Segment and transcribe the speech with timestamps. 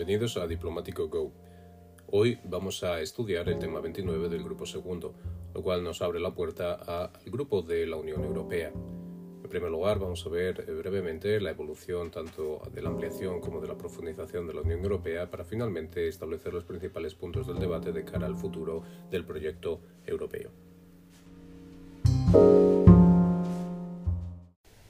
[0.00, 1.30] bienvenidos a Diplomático Go.
[2.10, 5.12] Hoy vamos a estudiar el tema 29 del grupo segundo,
[5.52, 8.68] lo cual nos abre la puerta al grupo de la Unión Europea.
[8.70, 13.60] En primer lugar, vamos a ver eh, brevemente la evolución tanto de la ampliación como
[13.60, 17.92] de la profundización de la Unión Europea para finalmente establecer los principales puntos del debate
[17.92, 20.48] de cara al futuro del proyecto europeo.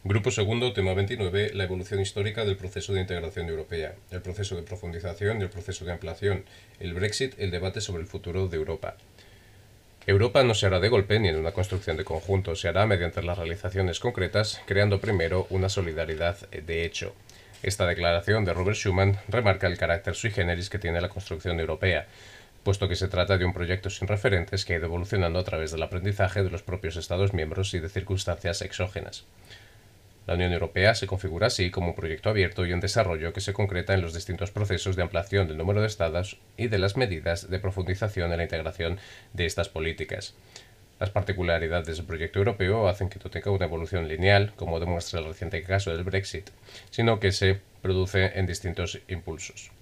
[0.03, 4.63] Grupo segundo, tema 29, la evolución histórica del proceso de integración europea, el proceso de
[4.63, 6.47] profundización y el proceso de ampliación,
[6.79, 8.97] el Brexit, el debate sobre el futuro de Europa.
[10.07, 13.23] Europa no se hará de golpe ni en una construcción de conjunto, se hará mediante
[13.23, 17.15] las realizaciones concretas, creando primero una solidaridad de hecho.
[17.63, 22.07] Esta declaración de Robert Schuman remarca el carácter sui generis que tiene la construcción europea,
[22.65, 25.73] puesto que se trata de un proyecto sin referentes que ha ido evolucionando a través
[25.73, 29.27] del aprendizaje de los propios Estados miembros y de circunstancias exógenas.
[30.31, 33.53] La Unión Europea se configura así como un proyecto abierto y en desarrollo que se
[33.53, 37.51] concreta en los distintos procesos de ampliación del número de estados y de las medidas
[37.51, 39.01] de profundización en la integración
[39.33, 40.37] de estas políticas.
[41.01, 45.27] Las particularidades del proyecto europeo hacen que no tenga una evolución lineal, como demuestra el
[45.27, 46.49] reciente caso del Brexit,
[46.91, 49.73] sino que se produce en distintos impulsos.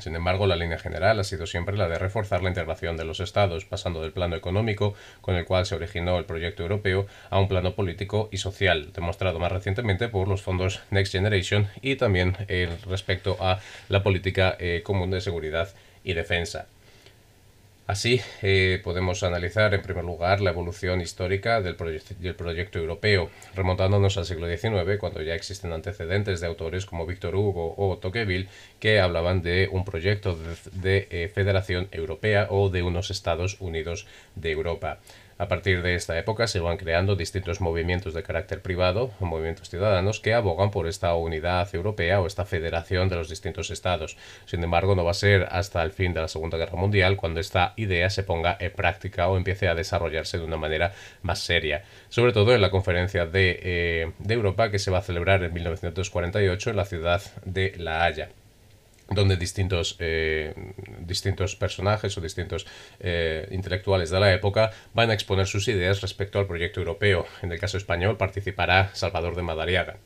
[0.00, 3.20] Sin embargo, la línea general ha sido siempre la de reforzar la integración de los
[3.20, 7.48] Estados, pasando del plano económico, con el cual se originó el proyecto europeo, a un
[7.48, 12.36] plano político y social, demostrado más recientemente por los fondos Next Generation y también
[12.86, 15.68] respecto a la política eh, común de seguridad
[16.04, 16.66] y defensa.
[17.88, 24.26] Así, eh, podemos analizar en primer lugar la evolución histórica del, proyecto europeo, remontándonos al
[24.26, 29.40] siglo XIX, cuando ya existen antecedentes de autores como Víctor Hugo o Tocqueville que hablaban
[29.40, 30.36] de un proyecto
[30.72, 34.98] de, eh, federación europea o de unos Estados Unidos de Europa.
[35.40, 40.18] A partir de esta época se van creando distintos movimientos de carácter privado, movimientos ciudadanos,
[40.18, 44.16] que abogan por esta unidad europea o esta federación de los distintos estados.
[44.46, 47.38] Sin embargo, no va a ser hasta el fin de la Segunda Guerra Mundial cuando
[47.38, 50.92] esta idea se ponga en práctica o empiece a desarrollarse de una manera
[51.22, 51.84] más seria.
[52.08, 55.52] Sobre todo en la conferencia de, eh, de Europa que se va a celebrar en
[55.52, 58.30] 1948 en la ciudad de La Haya
[59.10, 60.54] donde distintos, eh,
[61.00, 62.66] distintos personajes o distintos
[63.00, 67.26] eh, intelectuales de la época van a exponer sus ideas respecto al proyecto europeo.
[67.42, 69.96] En el caso español participará Salvador de Madariaga.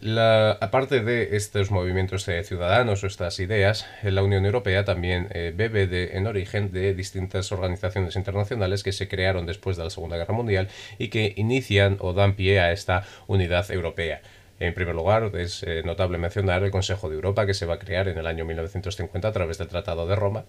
[0.00, 5.86] La, aparte de estos movimientos ciudadanos o estas ideas, la Unión Europea también eh, bebe
[5.86, 10.34] de, en origen de distintas organizaciones internacionales que se crearon después de la Segunda Guerra
[10.34, 14.20] Mundial y que inician o dan pie a esta unidad europea.
[14.58, 17.78] En primer lugar, es eh, notable mencionar el Consejo de Europa que se va a
[17.78, 20.44] crear en el año 1950 a través del Tratado de Roma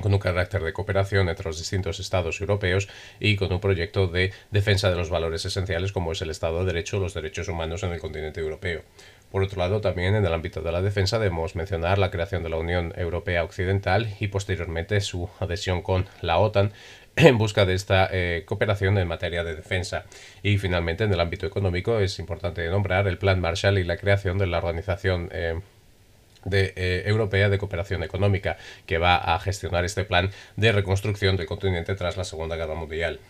[0.00, 4.32] con un carácter de cooperación entre los distintos estados europeos y con un proyecto de
[4.50, 7.82] defensa de los valores esenciales como es el Estado de Derecho o los derechos humanos
[7.82, 8.82] en el continente europeo.
[9.30, 12.48] Por otro lado, también en el ámbito de la defensa debemos mencionar la creación de
[12.48, 16.72] la Unión Europea Occidental y posteriormente su adhesión con la OTAN
[17.16, 20.04] en busca de esta eh, cooperación en materia de defensa.
[20.42, 24.38] Y finalmente, en el ámbito económico, es importante nombrar el Plan Marshall y la creación
[24.38, 25.60] de la Organización eh,
[26.50, 28.56] eh, Europea de Cooperación Económica,
[28.86, 33.20] que va a gestionar este plan de reconstrucción del continente tras la Segunda Guerra Mundial.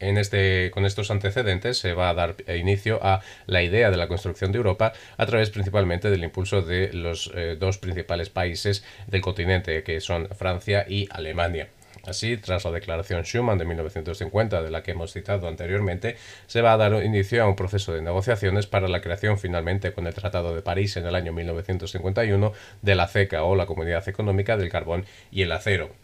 [0.00, 4.08] En este, con estos antecedentes se va a dar inicio a la idea de la
[4.08, 9.84] construcción de Europa a través principalmente del impulso de los dos principales países del continente,
[9.84, 11.68] que son Francia y Alemania.
[12.06, 16.16] Así, tras la Declaración Schuman de 1950, de la que hemos citado anteriormente,
[16.46, 20.06] se va a dar inicio a un proceso de negociaciones para la creación finalmente con
[20.06, 24.56] el Tratado de París en el año 1951 de la CECA o la Comunidad Económica
[24.56, 26.03] del Carbón y el Acero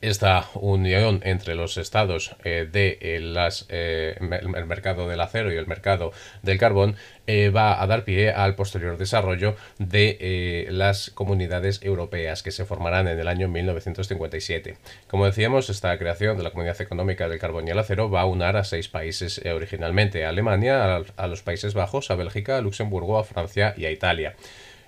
[0.00, 5.66] esta unión entre los estados eh, de eh, eh, el mercado del acero y el
[5.66, 6.12] mercado
[6.42, 6.96] del carbón
[7.54, 13.20] va a dar pie al posterior desarrollo de las comunidades europeas que se formarán en
[13.20, 14.78] el año 1957.
[15.06, 18.26] Como decíamos, esta creación de la Comunidad Económica del Carbón y el Acero va a
[18.26, 22.62] unar a seis países originalmente, a Alemania, a, a los Países Bajos, a Bélgica, a
[22.62, 24.34] Luxemburgo, a Francia y a Italia.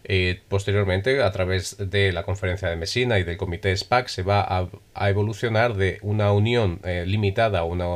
[0.04, 4.46] Eh, posteriormente, a través de la conferencia de Messina y del comité SPAC, se va
[4.94, 7.86] a, evolucionar de una unión eh, limitada, una,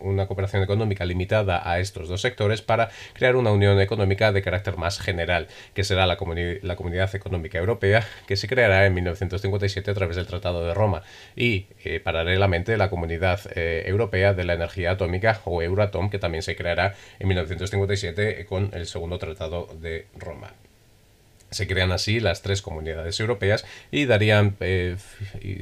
[0.00, 4.76] una cooperación económica limitada a estos dos sectores para crear una unión económica de carácter
[4.76, 10.16] más general, que será la, Comunidad Económica Europea, que se creará en 1957 a través
[10.16, 11.02] del Tratado de Roma,
[11.36, 16.56] y eh, paralelamente la Comunidad Europea de la Energía Atómica o Euratom, que también se
[16.56, 20.54] creará en 1957 con el segundo Tratado de Roma.
[21.54, 24.96] Se crean así las tres comunidades europeas y darían eh,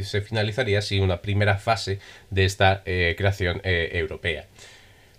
[0.03, 1.99] se finalizaría así una primera fase
[2.31, 4.47] de esta eh, creación eh, europea.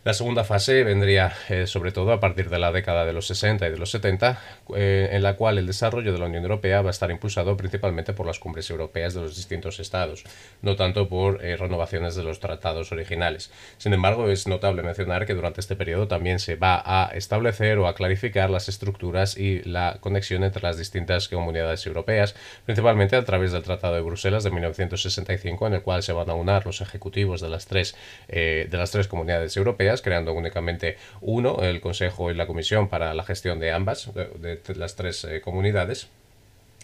[0.04, 1.34] La segunda fase vendría
[1.66, 4.38] sobre todo a partir de la década de los 60 y de los 70,
[4.76, 8.14] eh, en la cual el desarrollo de la Unión Europea va a estar impulsado principalmente
[8.14, 10.24] por las cumbres europeas de los distintos estados,
[10.62, 13.52] no tanto por eh, renovaciones de los tratados originales.
[13.78, 17.88] Sin embargo, es notable mencionar que durante este periodo también se va a establecer o
[17.88, 22.36] a clarificar las estructuras y la conexión entre las distintas comunidades europeas,
[22.66, 26.36] principalmente a través del Tratado de Bruselas de 1965, en el cual se van a
[26.36, 27.96] unar los ejecutivos de las tres,
[28.28, 33.24] de las tres comunidades europeas creando únicamente uno, el Consejo y la Comisión, para la
[33.24, 36.08] gestión de ambas, de, las tres eh, comunidades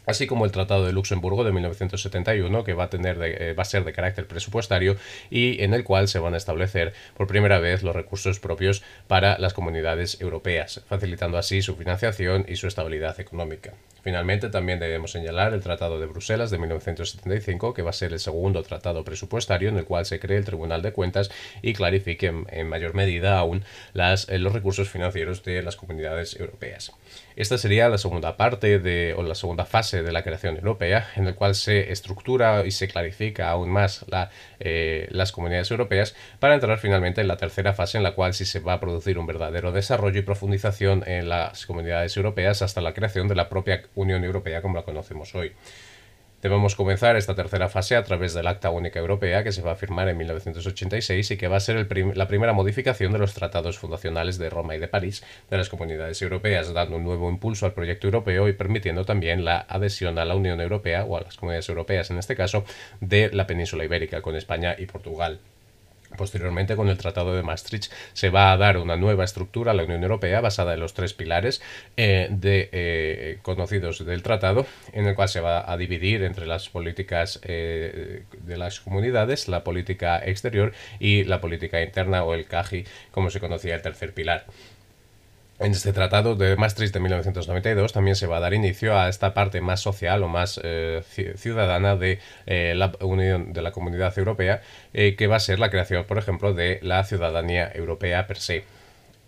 [0.09, 3.65] así como el Tratado de Luxemburgo de 1971, que va a, tener eh, va a
[3.65, 4.97] ser de carácter presupuestario
[5.29, 9.37] y en el cual se van a establecer por primera vez los recursos propios para
[9.37, 13.73] las comunidades europeas, facilitando así su financiación y su estabilidad económica.
[14.01, 18.19] Finalmente, también debemos señalar el Tratado de Bruselas de 1975, que va a ser el
[18.19, 21.29] segundo tratado presupuestario en el cual se cree el Tribunal de Cuentas
[21.61, 23.63] y clarifique en, mayor medida aún
[23.93, 26.93] las, eh, los recursos financieros de las comunidades europeas.
[27.39, 31.35] Esta sería la segunda parte o la segunda fase de la creación europea, en el
[31.35, 36.77] cual se estructura y se clarifica aún más la, eh, las comunidades europeas, para entrar
[36.79, 39.71] finalmente en la tercera fase, en la cual sí se va a producir un verdadero
[39.71, 44.61] desarrollo y profundización en las comunidades europeas hasta la creación de la propia Unión Europea
[44.61, 45.53] como la conocemos hoy.
[46.41, 49.75] Debemos comenzar esta tercera fase a través del Acta Única Europea que se va a
[49.75, 51.75] firmar en 1986 y que va a ser
[52.15, 56.21] la primera modificación de los tratados fundacionales de Roma y de París de las comunidades
[56.21, 60.35] europeas, dando un nuevo impulso al proyecto europeo y permitiendo también la adhesión a la
[60.35, 62.63] Unión Europea o a las comunidades europeas en este caso
[63.01, 65.41] de la península ibérica con España y Portugal.
[66.17, 69.83] Posteriormente, con el Tratado de Maastricht, se va a dar una nueva estructura a la
[69.83, 71.61] Unión Europea basada en los tres pilares
[71.97, 76.69] eh, de, eh, conocidos del tratado, en el cual se va a dividir entre las
[76.69, 82.85] políticas eh, de las comunidades, la política exterior y la política interna o el CAGI,
[83.11, 84.45] como se conocía el tercer pilar.
[85.59, 89.33] En este tratado de Maastricht de 1992 también se va a dar inicio a esta
[89.33, 91.03] parte más social o más eh,
[91.35, 94.61] ciudadana de eh, la Unión de la Comunidad Europea,
[94.93, 98.63] eh, que va a ser la creación, por ejemplo, de la ciudadanía europea per se.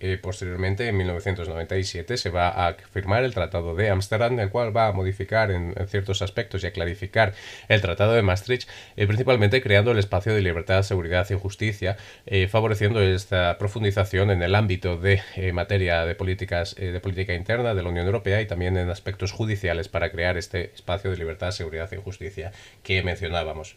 [0.04, 4.88] Eh, posteriormente, en 1997, se va a firmar el Tratado de Ámsterdam, el cual va
[4.88, 7.36] a modificar en, ciertos aspectos y a clarificar
[7.68, 8.68] el Tratado de Maastricht,
[8.98, 14.42] eh, principalmente creando el espacio de libertad, seguridad y justicia, eh, favoreciendo esta profundización en
[14.42, 15.22] el ámbito de
[15.54, 19.88] materia de políticas de política interna de la Unión Europea y también en aspectos judiciales
[19.88, 22.52] para crear este espacio de libertad, seguridad y justicia
[22.82, 23.76] que mencionábamos.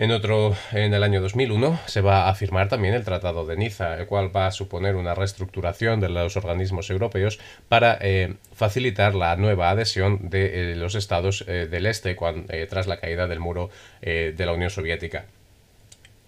[0.00, 3.98] En otro, en el año 2001, se va a firmar también el Tratado de Niza,
[3.98, 9.34] el cual va a suponer una reestructuración de los organismos europeos para eh, facilitar la
[9.34, 12.16] nueva adhesión de eh, los estados eh, del este
[12.70, 15.24] tras la caída del muro de la Unión Soviética.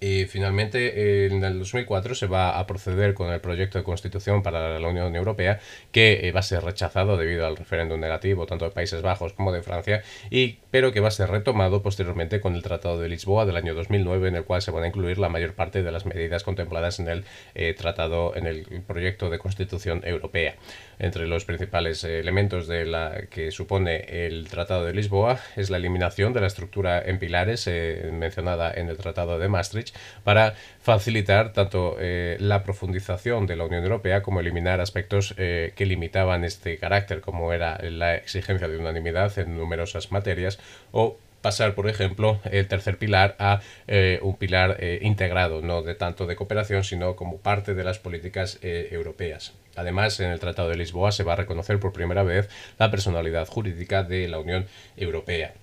[0.01, 4.79] Y finalmente, en el 2004 se va a proceder con el proyecto de constitución para
[4.79, 5.61] la Unión Europea,
[5.93, 9.53] que eh, va a ser rechazado debido al referéndum negativo tanto de Países Bajos como
[9.53, 13.45] de Francia, y, pero que va a ser retomado posteriormente con el Tratado de Lisboa
[13.45, 16.07] del año 2009, en el cual se van a incluir la mayor parte de las
[16.07, 17.25] medidas contempladas en el
[17.55, 20.55] eh, tratado, en el proyecto de constitución europea.
[21.01, 25.79] Entre los principales eh, elementos de la que supone el Tratado de Lisboa es la
[25.79, 27.69] eliminación de la estructura en pilares
[28.13, 33.83] mencionada en el Tratado de Maastricht, para facilitar tanto eh, la profundización de la Unión
[33.83, 39.39] Europea como eliminar aspectos eh, que limitaban este carácter, como era la exigencia de unanimidad
[39.39, 40.59] en numerosas materias
[40.93, 46.27] o pasar, por ejemplo, el tercer pilar a eh, un pilar integrado, no de tanto
[46.27, 49.53] de cooperación, sino como parte de las políticas europeas.
[49.77, 53.47] Además, en el Tratado de Lisboa se va a reconocer por primera vez la personalidad
[53.47, 54.67] jurídica de la Unión
[54.97, 55.55] Europea.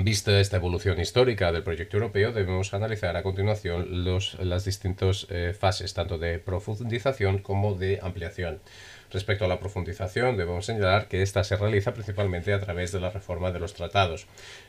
[0.00, 5.92] Vista esta evolución histórica del proyecto europeo, debemos analizar a continuación las distintas eh, fases,
[5.92, 8.60] tanto de profundización como de ampliación.
[9.10, 13.10] Respecto a la profundización, debemos señalar que esta se realiza principalmente a través de la
[13.10, 14.26] reforma de los tratados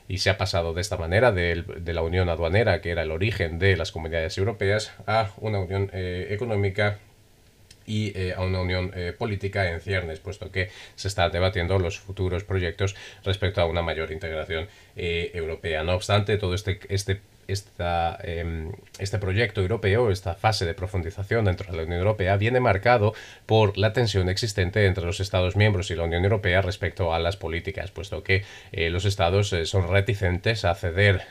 [0.07, 3.59] y se ha pasado de esta manera de, la unión aduanera, que era el origen
[3.59, 6.99] de las comunidades europeas, a una unión eh, económica
[7.85, 11.99] y eh, a una unión eh, política en ciernes, puesto que se están debatiendo los
[11.99, 15.83] futuros proyectos respecto a una mayor integración europea.
[15.83, 17.19] No obstante, todo este, este
[18.23, 23.13] em, este proyecto europeo, esta fase de profundización dentro de la Unión Europea, viene marcado
[23.45, 27.37] por la tensión existente entre los Estados miembros y la Unión Europea respecto a las
[27.37, 31.21] políticas, puesto que los Estados son reticentes a ceder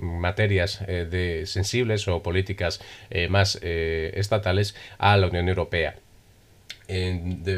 [0.00, 2.80] materias de sensibles o políticas
[3.28, 5.96] más estatales a la Unión Europea.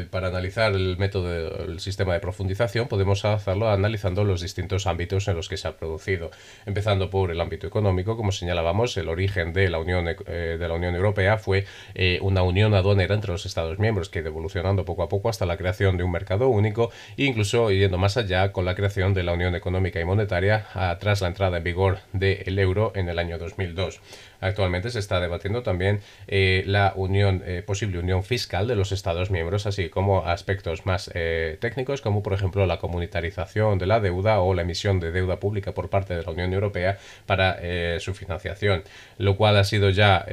[0.09, 5.35] Para analizar el método, el sistema de profundización, podemos hacerlo analizando los distintos ámbitos en
[5.35, 6.31] los que se ha producido,
[6.65, 10.73] empezando por el ámbito económico, como señalábamos, el origen de la Unión, eh, de la
[10.73, 15.09] Unión Europea fue eh, una unión aduanera entre los Estados miembros, que evolucionando poco a
[15.09, 18.75] poco hasta la creación de un mercado único, e incluso yendo más allá con la
[18.75, 20.65] creación de la Unión Económica y Monetaria
[20.99, 23.99] tras la entrada en vigor del euro en el año 2002.
[24.41, 29.65] Actualmente se está debatiendo también eh, la eh, posible unión fiscal de los Estados miembros,
[29.65, 34.53] así como aspectos más eh, técnicos, como por ejemplo la comunitarización de la deuda o
[34.53, 37.59] la emisión de deuda pública por parte de la Unión Europea para
[37.99, 38.83] su financiación,
[39.17, 40.25] lo cual ha sido ya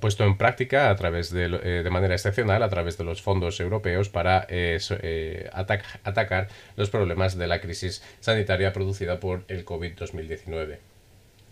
[0.00, 4.46] puesto en práctica a través de, manera excepcional a través de los fondos europeos para
[6.02, 10.97] atacar los problemas de la crisis sanitaria producida por el COVID-2019.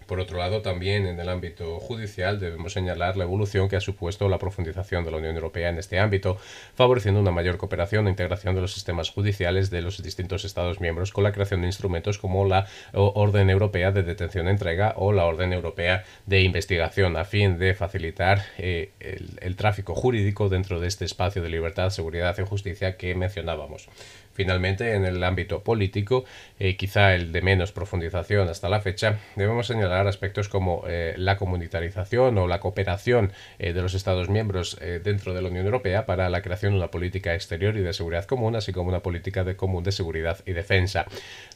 [0.07, 4.29] Por otro lado, también en el ámbito judicial debemos señalar la evolución que ha supuesto
[4.29, 6.39] la profundización de la Unión Europea en este ámbito,
[6.75, 11.13] favoreciendo una mayor cooperación e integración de los sistemas judiciales de los distintos Estados miembros
[11.13, 15.25] con la creación de instrumentos como la Orden Europea de Detención e Entrega o la
[15.25, 18.93] Orden Europea de Investigación, a fin de facilitar eh,
[19.41, 23.89] el tráfico jurídico dentro de este espacio de libertad, seguridad y justicia que mencionábamos.
[24.37, 26.27] Finalmente, en el ámbito político,
[26.59, 31.39] eh, quizá el de menos profundización hasta la fecha, debemos señalar aspectos como eh, la
[31.39, 36.29] comunitarización o la cooperación eh, de los Estados miembros dentro de la Unión Europea para
[36.29, 39.57] la creación de una política exterior y de seguridad común, así como una política de
[39.57, 41.07] común de seguridad y defensa.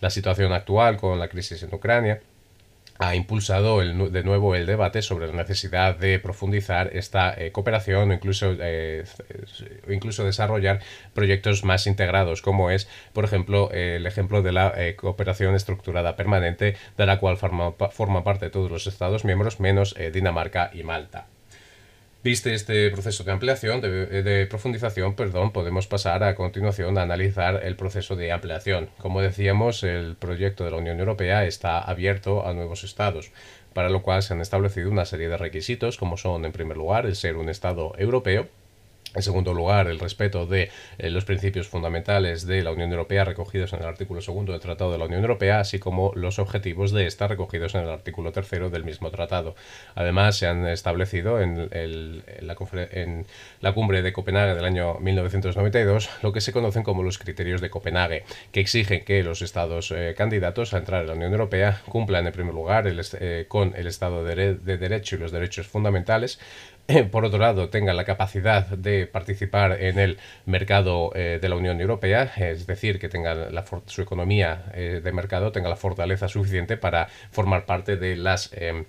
[0.00, 2.22] La situación actual con la crisis en Ucrania
[3.00, 8.10] ha impulsado el, de nuevo el debate sobre la necesidad de profundizar esta eh, cooperación
[8.10, 9.04] o incluso, eh,
[9.88, 10.80] incluso desarrollar
[11.14, 16.76] proyectos más integrados, como es, por ejemplo, el ejemplo de la eh, cooperación estructurada permanente,
[16.96, 21.26] de la cual forma parte todos los Estados miembros, menos Dinamarca y Malta.
[22.22, 27.76] Viste este proceso de ampliación, de, profundización, perdón, podemos pasar a continuación a analizar el
[27.76, 28.90] proceso de ampliación.
[28.98, 33.32] Como decíamos, el proyecto de la Unión Europea está abierto a nuevos estados,
[33.72, 37.06] para lo cual se han establecido una serie de requisitos, como son, en primer lugar,
[37.06, 38.48] el ser un estado europeo,
[39.14, 43.72] en segundo lugar, el respeto de eh, los principios fundamentales de la Unión Europea recogidos
[43.72, 47.06] en el artículo segundo del Tratado de la Unión Europea, así como los objetivos de
[47.06, 49.56] esta recogidos en el artículo tercero del mismo tratado.
[49.96, 51.70] Además, se han establecido en,
[52.40, 52.54] la,
[53.74, 58.24] cumbre de Copenhague del año 1992 lo que se conocen como los criterios de Copenhague,
[58.52, 62.32] que exigen que los Estados eh, candidatos a entrar en la Unión Europea cumplan, en
[62.32, 66.38] primer lugar, eh, con el Estado de Derecho y los derechos fundamentales,
[67.10, 71.80] por otro lado, tengan la capacidad de participar en el mercado eh, de la Unión
[71.80, 76.76] Europea, es decir, que tengan la su economía eh, de mercado tenga la fortaleza suficiente
[76.76, 78.84] para formar parte de las em,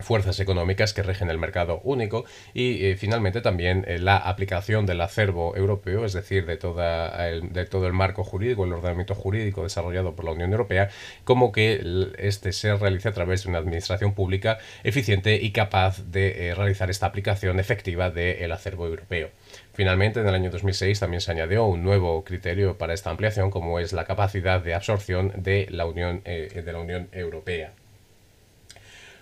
[0.00, 2.24] fuerzas económicas que regen el mercado único
[2.54, 7.52] y eh, finalmente también eh, la aplicación del acervo europeo, es decir, de, toda el,
[7.52, 10.88] de todo el marco jurídico, el ordenamiento jurídico desarrollado por la Unión Europea,
[11.24, 16.48] como que este se realice a través de una administración pública eficiente y capaz de
[16.48, 19.30] eh, realizar esta aplicación efectiva del acervo europeo.
[19.72, 23.78] Finalmente, en el año 2006 también se añadió un nuevo criterio para esta ampliación, como
[23.78, 27.72] es la capacidad de absorción de la Unión, de la Unión Europea.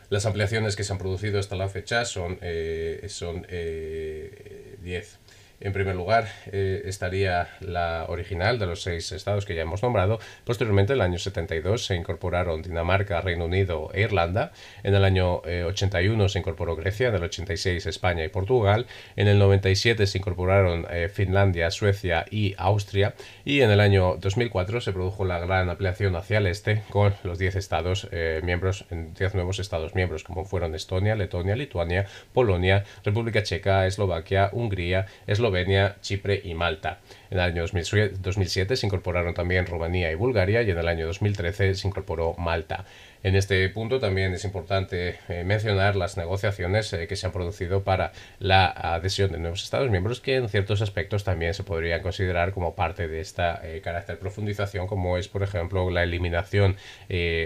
[0.09, 3.49] Las ampliaciones que se han producido hasta la fecha son, eh, son 10.
[3.51, 5.17] Eh,
[5.61, 10.19] en primer lugar, eh, estaría la original de los seis estados que ya hemos nombrado.
[10.45, 14.53] Posteriormente, en el año 72, se incorporaron Dinamarca, Reino Unido e Irlanda.
[14.83, 18.87] En el año 81 eh, se incorporó Grecia, en el 86 España y Portugal.
[19.17, 23.15] En el 97 se incorporaron eh, Finlandia, Suecia y Austria.
[23.45, 27.39] Y en el año 2004 se produjo la gran ampliación hacia el este con los
[27.39, 28.09] 10 estados
[28.43, 35.07] miembros, 10 nuevos estados miembros, como fueron Estonia, Letonia, Lituania, Polonia, República Checa, Eslovaquia, Hungría,
[35.27, 36.99] Eslovaquia, Eslovenia, Chipre y Malta.
[37.31, 41.75] En el año 2007 se incorporaron también Rumanía y Bulgaria y en el año 2013
[41.75, 42.85] se incorporó Malta.
[43.27, 47.83] En este punto también es importante eh, mencionar las negociaciones eh, que se han producido
[47.83, 52.53] para la adhesión de nuevos Estados miembros que en ciertos aspectos también se podrían considerar
[52.53, 56.77] como parte de esta eh, carácter profundización como es por ejemplo la eliminación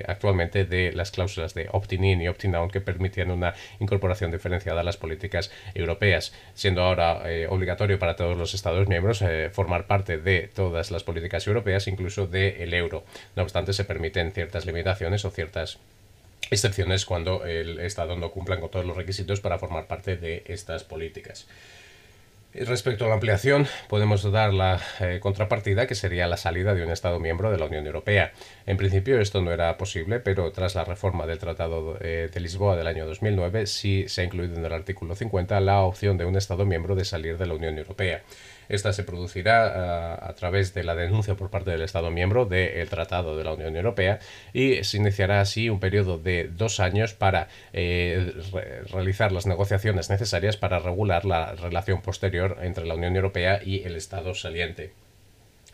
[0.07, 4.99] actualmente de las cláusulas de opt-in y opt-out que permitían una incorporación diferenciada a las
[4.99, 11.05] políticas europeas siendo ahora obligatorio para todos los Estados miembros formar parte de todas las
[11.05, 13.05] políticas europeas incluso del euro.
[13.35, 15.70] No obstante se permiten ciertas limitaciones o ciertas
[16.51, 20.85] excepciones cuando el Estado no cumpla con todos los requisitos para formar parte de estas
[20.85, 21.47] políticas.
[22.53, 26.91] Respecto a la ampliación, podemos dar la eh, contrapartida que sería la salida de un
[26.91, 28.33] Estado miembro de la Unión Europea.
[28.67, 32.75] En principio esto no era posible, pero tras la reforma del Tratado eh, de Lisboa
[32.75, 36.37] del año 2009 sí se ha incluido en el artículo 50 la opción de un
[36.37, 38.23] Estado miembro de salir de la Unión Europea.
[38.71, 42.89] Esta se producirá eh, a, través de la denuncia por parte del Estado miembro del
[42.89, 44.21] Tratado de la Unión Europea
[44.53, 48.33] y se iniciará así un periodo de dos años para eh,
[48.93, 53.97] realizar las negociaciones necesarias para regular la relación posterior entre la Unión Europea y el
[53.97, 54.93] Estado saliente.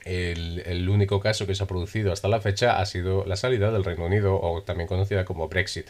[0.07, 3.85] El, único caso que se ha producido hasta la fecha ha sido la salida del
[3.85, 5.88] Reino Unido, o también conocida como Brexit.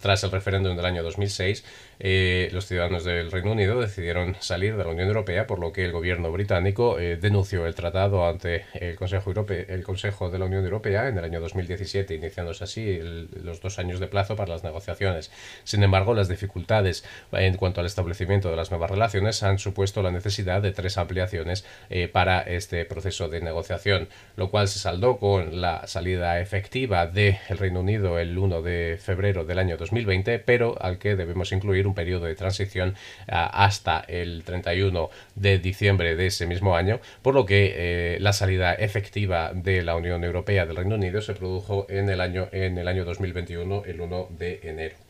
[0.00, 1.64] Tras el referéndum del año 2006,
[2.00, 5.84] eh, los ciudadanos del Reino Unido decidieron salir de la Unión Europea, por lo que
[5.84, 10.44] el gobierno británico eh, denunció el tratado ante el Consejo, Europeo, el Consejo de la
[10.44, 13.00] Unión Europea en el año 2017, iniciándose así
[13.42, 15.32] los dos años de plazo para las negociaciones.
[15.64, 20.12] Sin embargo, las dificultades en cuanto al establecimiento de las nuevas relaciones han supuesto la
[20.12, 25.60] necesidad de tres ampliaciones eh, para este proceso de negociación, lo cual se saldó con
[25.60, 30.98] la salida efectiva del Reino Unido el 1 de febrero del año 2020, pero al
[30.98, 32.94] que debemos incluir un periodo de transición
[33.28, 38.32] ah, hasta el 31 de diciembre de ese mismo año, por lo que eh, la
[38.32, 42.78] salida efectiva de la Unión Europea del Reino Unido se produjo en el año, en
[42.78, 45.07] el año 2021, el 1 de enero.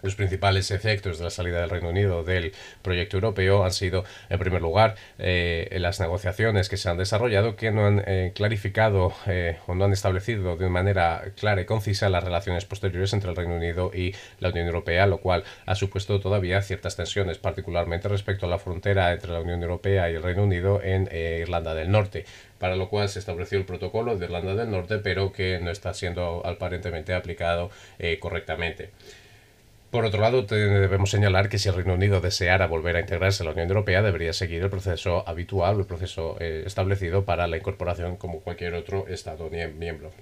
[0.00, 2.52] Los principales efectos de la salida del Reino Unido del
[2.82, 7.72] proyecto europeo han sido, en primer lugar, eh, las negociaciones que se han desarrollado que
[7.72, 12.22] no han eh, clarificado eh, o no han establecido de manera clara y concisa las
[12.22, 16.62] relaciones posteriores entre el Reino Unido y la Unión Europea, lo cual ha supuesto todavía
[16.62, 20.80] ciertas tensiones, particularmente respecto a la frontera entre la Unión Europea y el Reino Unido
[20.80, 22.24] en Irlanda del Norte
[22.58, 25.94] para lo cual se estableció el protocolo de Irlanda del Norte, pero que no está
[25.94, 27.70] siendo aparentemente aplicado
[28.18, 28.90] correctamente.
[29.90, 33.46] Por otro lado, debemos señalar que si el Reino Unido deseara volver a integrarse a
[33.46, 38.16] la Unión Europea, debería seguir el proceso habitual, el proceso eh, establecido para la incorporación
[38.16, 40.12] como cualquier otro Estado miembro.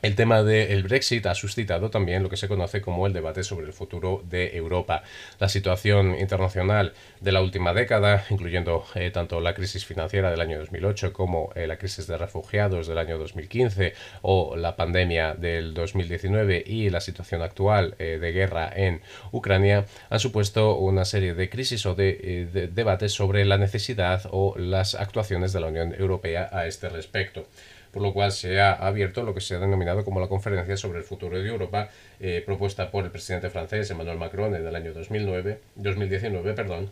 [0.00, 3.66] El tema del Brexit ha suscitado también lo que se conoce como el debate sobre
[3.66, 5.02] el futuro de Europa.
[5.40, 10.56] La situación internacional de la última década, incluyendo eh, tanto la crisis financiera del año
[10.60, 16.62] 2008 como eh, la crisis de refugiados del año 2015 o la pandemia del 2019
[16.64, 19.00] y la situación actual eh, de guerra en
[19.32, 24.94] Ucrania, han supuesto una serie de crisis o de debates sobre la necesidad o las
[24.94, 27.48] actuaciones de la Unión Europea a este respecto
[27.92, 30.98] por lo cual se ha abierto lo que se ha denominado como la Conferencia sobre
[30.98, 31.88] el Futuro de Europa,
[32.20, 36.90] eh, propuesta por el presidente francés Emmanuel Macron en el año 2009, 2019, perdón,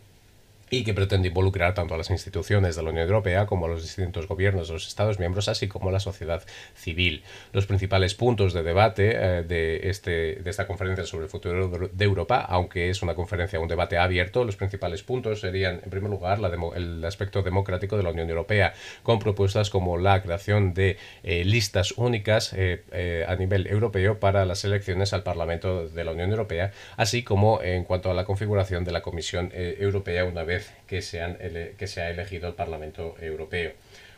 [0.69, 3.83] y que pretende involucrar tanto a las instituciones de la Unión Europea como a los
[3.83, 6.43] distintos gobiernos de los Estados miembros, así como a la sociedad
[6.75, 7.23] civil.
[7.53, 12.05] Los principales puntos de debate eh, de, este, de esta conferencia sobre el futuro de
[12.05, 16.39] Europa, aunque es una conferencia, un debate abierto, los principales puntos serían, en primer lugar,
[16.75, 21.93] el aspecto democrático de la Unión Europea, con propuestas como la creación de eh, listas
[21.93, 27.23] únicas eh, a nivel europeo para las elecciones al Parlamento de la Unión Europea, así
[27.23, 30.56] como en cuanto a la configuración de la Comisión Europea una vez
[30.87, 33.73] que se, que se ha elegido el Parlamento Europeo.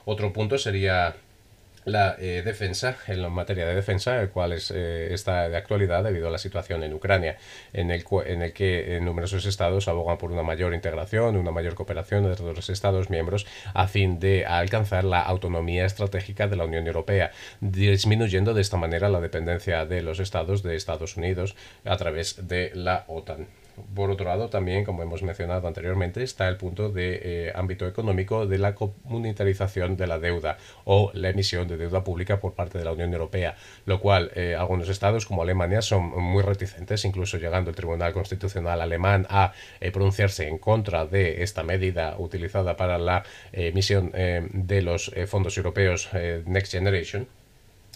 [0.05, 1.15] Otro punto sería
[1.85, 6.31] la eh, defensa, en materia de defensa, el cual eh, está de actualidad debido a
[6.31, 7.37] la situación en Ucrania,
[7.73, 8.03] en el,
[8.53, 13.45] que numerosos estados abogan por una mayor integración, una mayor cooperación entre los estados miembros
[13.73, 19.09] a fin de alcanzar la autonomía estratégica de la Unión Europea, disminuyendo de esta manera
[19.09, 23.47] la dependencia de los estados de Estados Unidos a través de la OTAN.
[23.95, 28.45] Por otro lado, también, como hemos mencionado anteriormente, está el punto de eh, ámbito económico
[28.45, 32.85] de la comunitarización de la deuda o la emisión de deuda pública por parte de
[32.85, 37.69] la Unión Europea, lo cual eh, algunos estados como Alemania son muy reticentes, incluso llegando
[37.69, 43.23] el Tribunal Constitucional alemán a eh, pronunciarse en contra de esta medida utilizada para la
[43.51, 46.09] emisión de los fondos europeos
[46.45, 47.27] Next Generation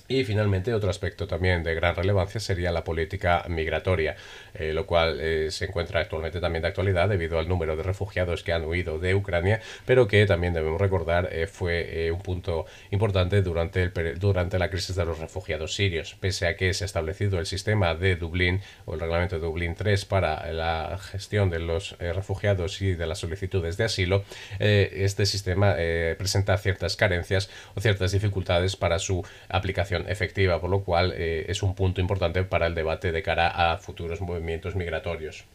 [0.10, 4.18] y finalmente, otro aspecto también de gran relevancia sería la política migratoria,
[4.54, 8.44] eh, lo cual eh, se encuentra actualmente también de actualidad debido al número de refugiados
[8.44, 13.42] que han huido de Ucrania, pero que también debemos recordar eh, fue un punto importante
[13.42, 16.18] durante, el, durante la crisis de los refugiados sirios.
[16.20, 19.74] Pese a que se ha establecido el sistema de Dublín o el reglamento de Dublín
[19.74, 24.26] 3 para la gestión de los refugiados y de las solicitudes de asilo,
[24.60, 25.76] este sistema
[26.18, 31.64] presenta ciertas carencias o ciertas dificultades para su aplicación efectiva, por lo cual eh, es
[31.64, 35.46] un punto importante para el debate de cara a futuros movimientos migratorios.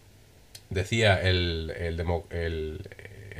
[0.70, 2.02] Decía el,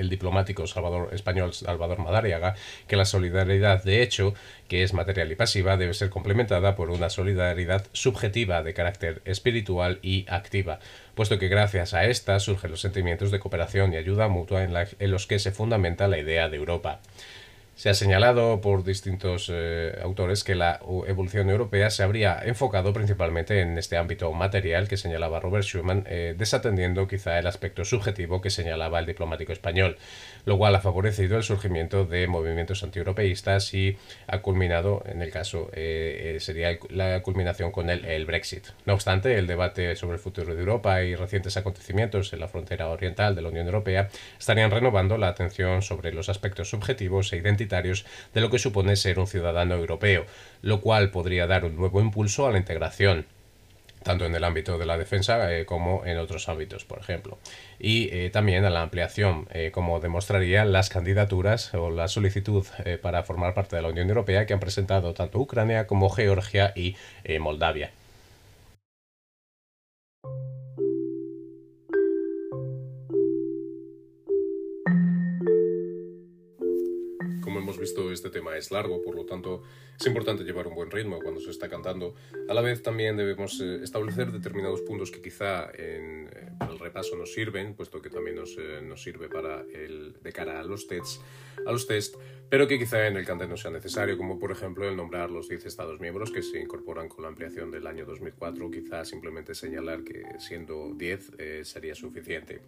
[0.09, 2.55] diplomático Salvador, español Salvador Madariaga
[2.87, 4.35] que la solidaridad de hecho,
[4.69, 9.99] que es material y pasiva, debe ser complementada por una solidaridad subjetiva de carácter espiritual
[10.03, 10.79] y activa,
[11.15, 15.27] puesto que gracias a esta surgen los sentimientos de cooperación y ayuda mutua en los
[15.27, 17.01] que se fundamenta la idea de Europa.
[17.79, 23.61] Se ha señalado por distintos eh, autores que la evolución europea se habría enfocado principalmente
[23.61, 28.51] en este ámbito material que señalaba Robert Schuman, eh, desatendiendo quizá el aspecto subjetivo que
[28.51, 29.97] señalaba el diplomático español,
[30.45, 35.71] lo cual ha favorecido el surgimiento de movimientos antieuropeístas y ha culminado, en el caso,
[35.73, 38.67] eh, sería la culminación con el, el Brexit.
[38.87, 42.89] No obstante, el debate sobre el futuro de Europa y recientes acontecimientos en la frontera
[42.89, 47.68] oriental de la Unión Europea estarían renovando la atención sobre los aspectos subjetivos e identitarios
[47.69, 50.27] de lo que supone ser un ciudadano europeo,
[50.63, 53.27] lo cual podría dar un nuevo impulso a la integración
[54.03, 57.39] tanto en el ámbito de la defensa eh, como en otros ámbitos, por ejemplo.
[57.79, 62.65] Y eh, también a la ampliación, eh, como demostrarían las candidaturas o la solicitud
[63.03, 66.97] para formar parte de la Unión Europea que han presentado tanto Ucrania como Georgia y
[67.39, 67.91] Moldavia.
[77.79, 79.63] Visto, este tema es largo, por lo tanto
[79.99, 82.15] es importante llevar un buen ritmo cuando se está cantando.
[82.49, 87.17] A la vez también debemos eh, establecer determinados puntos que quizá en, eh, el repaso
[87.17, 90.87] nos sirven, puesto que también nos, eh, nos sirve para el, de cara a los
[90.87, 91.21] tests,
[91.67, 92.15] a los test,
[92.49, 95.49] pero que quizá en el cante no sea necesario, como por ejemplo el nombrar los
[95.49, 100.05] 10 Estados miembros que se incorporan con la ampliación del año 2004, quizá simplemente señalar
[100.05, 101.33] que siendo 10
[101.65, 102.61] sería suficiente.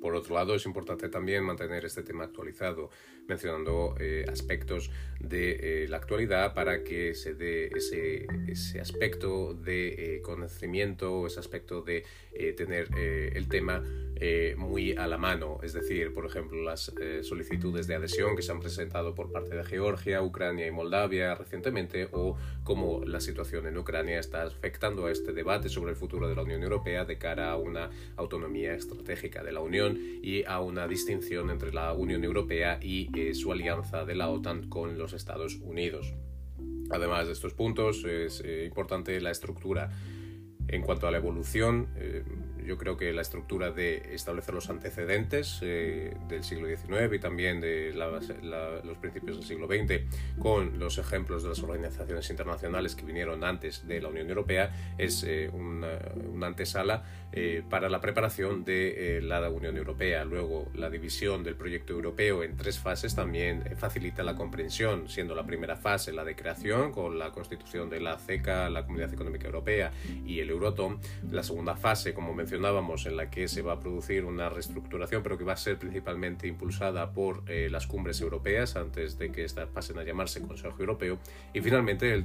[0.00, 2.90] Por otro lado, es importante también mantener este tema actualizado,
[3.28, 10.16] mencionando eh, aspectos de eh, la actualidad para que se dé ese, ese aspecto de
[10.16, 12.04] eh, conocimiento, ese aspecto de
[12.56, 13.82] tener el tema
[14.56, 15.58] muy a la mano.
[15.62, 19.64] Es decir, por ejemplo, las solicitudes de adhesión que se han presentado por parte de
[19.64, 25.32] Georgia, Ucrania y Moldavia recientemente, o cómo la situación en Ucrania está afectando a este
[25.32, 29.52] debate sobre el futuro de la Unión Europea de cara a una autonomía estratégica de
[29.52, 29.89] la Unión
[30.22, 34.68] y a una distinción entre la Unión Europea y eh, su alianza de la OTAN
[34.68, 36.14] con los Estados Unidos.
[36.90, 39.90] Además de estos puntos, es eh, importante la estructura
[40.68, 41.88] en cuanto a la evolución.
[41.96, 42.24] Eh,
[42.66, 47.60] yo creo que la estructura de establecer los antecedentes eh, del siglo XIX y también
[47.60, 50.02] de los principios del siglo XX
[50.38, 55.24] con los ejemplos de las organizaciones internacionales que vinieron antes de la Unión Europea es
[55.24, 60.24] eh, una, antesala eh, para la preparación de la Unión Europea.
[60.24, 65.44] Luego, la división del proyecto europeo en tres fases también facilita la comprensión, siendo la
[65.44, 69.92] primera fase la de creación con la constitución de la CECA, la Comunidad Económica Europea
[70.26, 70.98] y el Euratom.
[71.30, 75.38] La segunda fase, como mencioné, en la que se va a producir una reestructuración, pero
[75.38, 79.68] que va a ser principalmente impulsada por eh, las cumbres europeas antes de que estas
[79.68, 81.18] pasen a llamarse Consejo Europeo.
[81.54, 82.24] Y finalmente el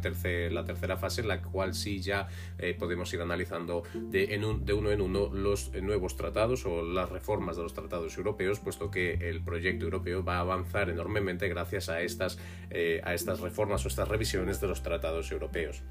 [0.53, 5.01] la tercera fase, en la cual sí ya eh, podemos ir analizando de uno en
[5.01, 9.43] uno los eh, nuevos tratados o las reformas de los tratados europeos, puesto que el
[9.43, 12.37] proyecto europeo va a avanzar enormemente gracias a estas,
[13.03, 15.83] a estas reformas o estas revisiones de los tratados europeos.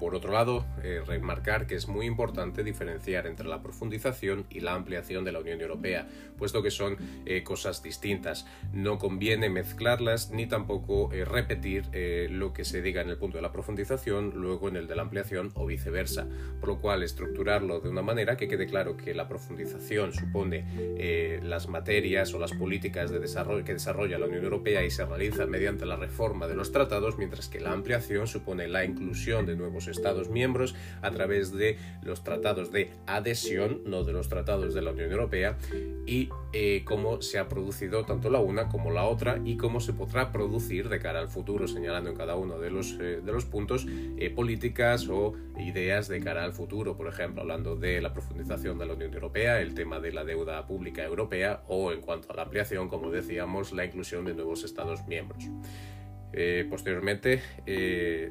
[0.00, 4.72] Por otro lado, eh, remarcar que es muy importante diferenciar entre la profundización y la
[4.72, 6.08] ampliación de la Unión Europea,
[6.38, 8.46] puesto que son eh, cosas distintas.
[8.72, 11.84] No conviene mezclarlas ni tampoco eh, repetir
[12.30, 15.02] lo que se diga en el punto de la profundización, luego en el de la
[15.02, 16.26] ampliación o viceversa.
[16.60, 21.68] Por lo cual, estructurarlo de una manera que quede claro que la profundización supone las
[21.68, 25.84] materias o las políticas de desarrollo que desarrolla la Unión Europea y se realiza mediante
[25.84, 30.30] la reforma de los tratados, mientras que la ampliación supone la inclusión de nuevos Estados
[30.30, 35.10] miembros a través de los tratados de adhesión, no de los tratados de la Unión
[35.10, 35.56] Europea,
[36.06, 39.92] y eh, cómo se ha producido tanto la una como la otra y cómo se
[39.92, 43.44] podrá producir de cara al futuro, señalando en cada uno de los, eh, de los
[43.44, 43.86] puntos
[44.18, 48.86] eh, políticas o ideas de cara al futuro, por ejemplo, hablando de la profundización de
[48.86, 52.42] la Unión Europea, el tema de la deuda pública europea o en cuanto a la
[52.42, 55.44] ampliación, como decíamos, la inclusión de nuevos Estados miembros.
[56.68, 57.42] posteriormente,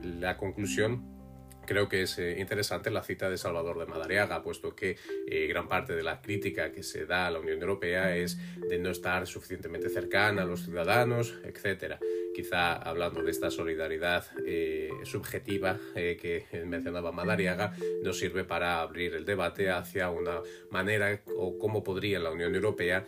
[0.03, 1.18] la conclusión
[1.69, 5.67] creo que es eh, interesante la cita de Salvador de Madariaga, puesto que eh, gran
[5.67, 9.27] parte de la crítica que se da a la Unión Europea es de no estar
[9.27, 11.97] suficientemente cercana a los ciudadanos, etc.
[12.34, 19.25] Quizá hablando de esta solidaridad eh, subjetiva que mencionaba Madariaga, nos sirve para abrir el
[19.25, 23.05] debate hacia una manera o cómo podría la Unión Europea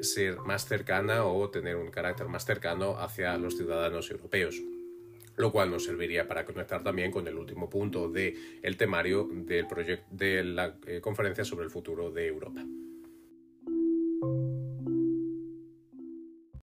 [0.00, 4.62] ser más cercana o tener un carácter más cercano hacia los ciudadanos europeos
[5.42, 9.66] lo cual nos serviría para conectar también con el último punto del el temario del
[10.10, 12.64] de la eh, conferencia sobre el futuro de Europa.